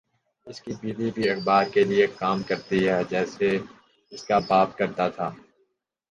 اس 0.47 0.57
کی 0.61 0.71
بیوی 0.81 1.09
بھِی 1.15 1.25
اخبار 1.29 1.63
کے 1.73 1.83
لیے 1.83 2.05
کام 2.19 2.37
کرتی 2.49 2.79
ہے 2.87 2.99
جیسے 3.09 3.47
اس 4.11 4.23
کا 4.23 4.37
باپ 4.49 4.77
کرتا 4.77 5.07
تھا 5.15 5.27